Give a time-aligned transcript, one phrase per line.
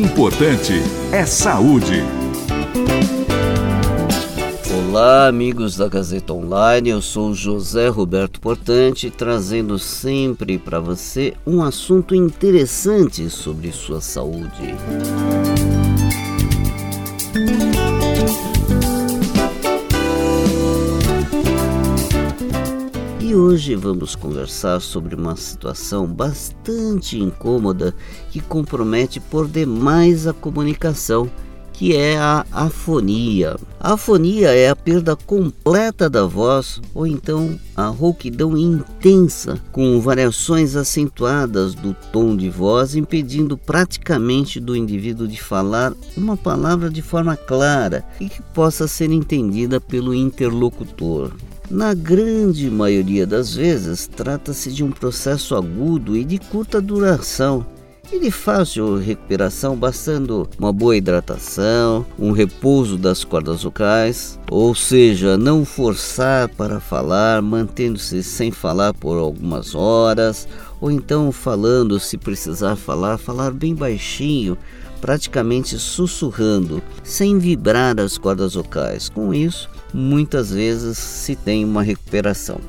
[0.00, 0.72] importante
[1.12, 2.02] é saúde.
[4.88, 6.88] Olá, amigos da Gazeta Online.
[6.88, 14.74] Eu sou José Roberto Portante, trazendo sempre para você um assunto interessante sobre sua saúde.
[23.30, 27.94] E hoje vamos conversar sobre uma situação bastante incômoda
[28.28, 31.30] que compromete por demais a comunicação,
[31.72, 33.56] que é a afonia.
[33.78, 40.74] A afonia é a perda completa da voz ou então a rouquidão intensa, com variações
[40.74, 47.36] acentuadas do tom de voz, impedindo praticamente do indivíduo de falar uma palavra de forma
[47.36, 51.30] clara e que possa ser entendida pelo interlocutor.
[51.70, 57.64] Na grande maioria das vezes, trata-se de um processo agudo e de curta duração
[58.12, 65.38] e de fácil recuperação, bastando uma boa hidratação, um repouso das cordas vocais, ou seja,
[65.38, 70.48] não forçar para falar, mantendo-se sem falar por algumas horas,
[70.80, 74.58] ou então falando, se precisar falar, falar bem baixinho,
[75.00, 79.08] praticamente sussurrando, sem vibrar as cordas vocais.
[79.08, 82.60] Com isso, muitas vezes se tem uma recuperação.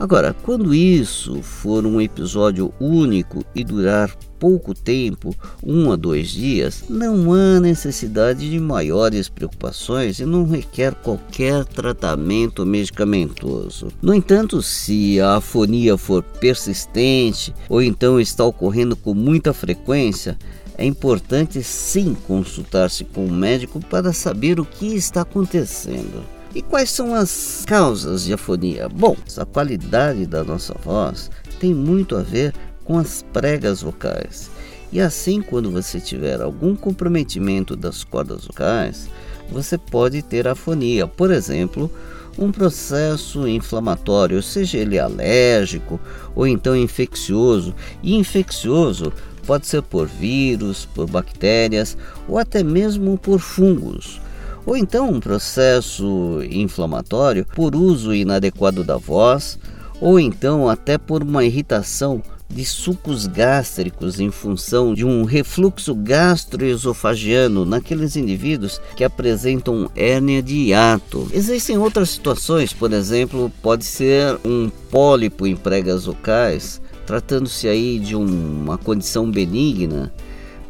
[0.00, 6.84] Agora, quando isso for um episódio único e durar pouco tempo, um a dois dias,
[6.88, 13.88] não há necessidade de maiores preocupações e não requer qualquer tratamento medicamentoso.
[14.00, 20.38] No entanto, se a afonia for persistente ou então está ocorrendo com muita frequência,
[20.78, 26.39] é importante sim consultar-se com o médico para saber o que está acontecendo.
[26.54, 28.88] E quais são as causas de afonia?
[28.88, 32.52] Bom, a qualidade da nossa voz tem muito a ver
[32.84, 34.50] com as pregas vocais.
[34.92, 39.08] E assim, quando você tiver algum comprometimento das cordas vocais,
[39.48, 41.06] você pode ter afonia.
[41.06, 41.90] Por exemplo,
[42.36, 46.00] um processo inflamatório, seja ele alérgico
[46.34, 47.72] ou então infeccioso.
[48.02, 49.12] E infeccioso
[49.46, 51.96] Pode ser por vírus, por bactérias
[52.28, 54.20] ou até mesmo por fungos.
[54.66, 59.58] Ou então um processo inflamatório por uso inadequado da voz,
[60.00, 67.64] ou então até por uma irritação de sucos gástricos em função de um refluxo gastroesofagiano
[67.64, 71.28] naqueles indivíduos que apresentam hérnia de hiato.
[71.32, 78.14] Existem outras situações, por exemplo, pode ser um pólipo em pregas vocais tratando-se aí de
[78.14, 80.12] uma condição benigna.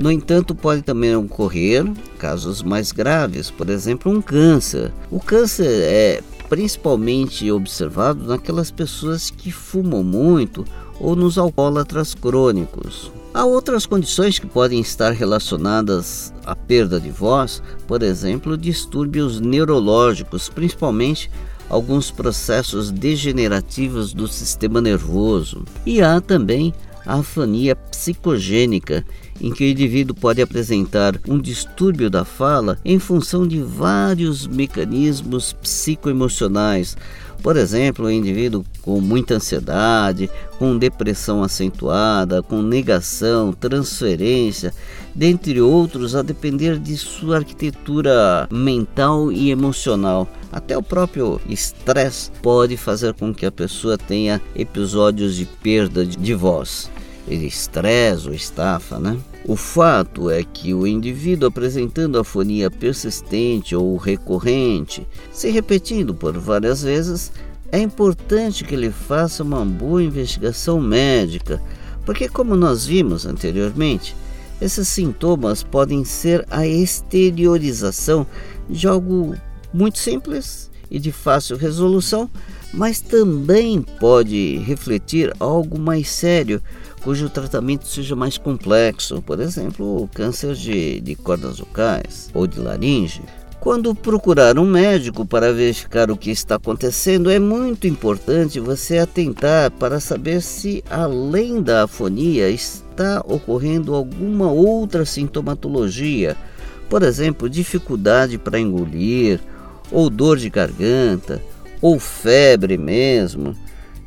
[0.00, 1.84] No entanto, pode também ocorrer
[2.18, 4.90] casos mais graves, por exemplo, um câncer.
[5.10, 10.64] O câncer é principalmente observado naquelas pessoas que fumam muito
[10.98, 13.12] ou nos alcoólatras crônicos.
[13.34, 20.48] Há outras condições que podem estar relacionadas à perda de voz, por exemplo, distúrbios neurológicos,
[20.48, 21.30] principalmente
[21.68, 25.62] alguns processos degenerativos do sistema nervoso.
[25.84, 26.72] E há também
[27.06, 29.04] a afonia psicogênica,
[29.40, 35.52] em que o indivíduo pode apresentar um distúrbio da fala em função de vários mecanismos
[35.52, 36.96] psicoemocionais.
[37.42, 44.74] Por exemplo, o indivíduo com muita ansiedade, com depressão acentuada, com negação, transferência,
[45.14, 50.28] dentre outros, a depender de sua arquitetura mental e emocional.
[50.52, 56.34] Até o próprio estresse pode fazer com que a pessoa tenha episódios de perda de
[56.34, 56.90] voz.
[57.28, 59.16] Estresse ou estafa, né?
[59.46, 66.82] O fato é que o indivíduo apresentando afonia persistente ou recorrente, se repetindo por várias
[66.82, 67.32] vezes,
[67.72, 71.62] é importante que ele faça uma boa investigação médica,
[72.04, 74.16] porque, como nós vimos anteriormente,
[74.60, 78.26] esses sintomas podem ser a exteriorização
[78.68, 79.34] de algo
[79.72, 82.28] muito simples e de fácil resolução,
[82.72, 86.62] mas também pode refletir algo mais sério,
[87.02, 92.58] cujo tratamento seja mais complexo, por exemplo, o câncer de, de cordas vocais ou de
[92.58, 93.22] laringe.
[93.60, 99.70] Quando procurar um médico para verificar o que está acontecendo, é muito importante você atentar
[99.72, 106.38] para saber se, além da afonia, está ocorrendo alguma outra sintomatologia,
[106.88, 109.38] por exemplo, dificuldade para engolir,
[109.90, 111.42] ou dor de garganta,
[111.80, 113.56] ou febre mesmo,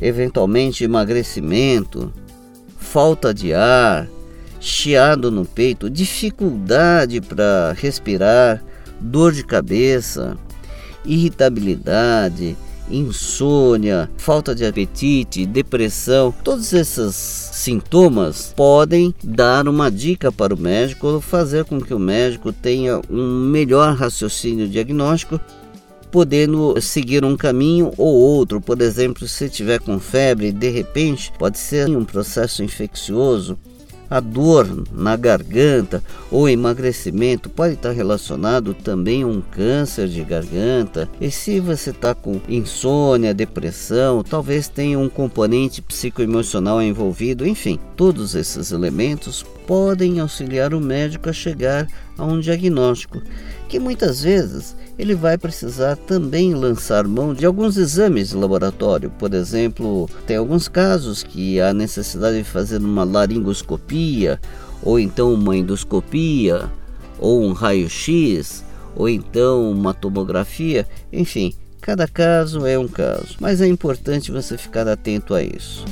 [0.00, 2.12] eventualmente emagrecimento,
[2.78, 4.08] falta de ar,
[4.58, 8.62] chiado no peito, dificuldade para respirar,
[9.00, 10.36] dor de cabeça,
[11.04, 12.56] irritabilidade,
[12.90, 21.06] insônia, falta de apetite, depressão, todos esses sintomas podem dar uma dica para o médico
[21.06, 25.40] ou fazer com que o médico tenha um melhor raciocínio diagnóstico
[26.10, 28.60] podendo seguir um caminho ou outro.
[28.60, 33.58] Por exemplo, se tiver com febre, de repente pode ser um processo infeccioso
[34.10, 41.08] a dor na garganta ou emagrecimento pode estar relacionado também a um câncer de garganta.
[41.20, 47.46] E se você está com insônia, depressão, talvez tenha um componente psicoemocional envolvido.
[47.46, 51.86] Enfim, todos esses elementos podem auxiliar o médico a chegar
[52.18, 53.22] a um diagnóstico,
[53.68, 59.12] que muitas vezes ele vai precisar também lançar mão de alguns exames de laboratório.
[59.16, 64.40] Por exemplo, tem alguns casos que há necessidade de fazer uma laringoscopia,
[64.82, 66.68] ou então uma endoscopia,
[67.16, 68.64] ou um raio-x,
[68.96, 74.88] ou então uma tomografia, enfim, cada caso é um caso, mas é importante você ficar
[74.88, 75.84] atento a isso.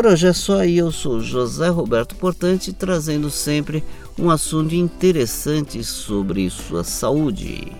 [0.00, 3.84] Por hoje é só e eu sou José Roberto Portante, trazendo sempre
[4.18, 7.70] um assunto interessante sobre sua saúde.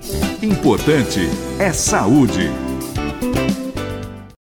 [0.42, 1.20] Importante
[1.58, 2.50] é saúde.